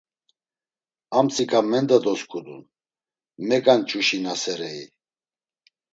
Amtsika 1.17 1.59
mendra 1.69 1.99
dosǩudun, 2.03 2.61
meganç̌uşinaserei? 3.47 4.81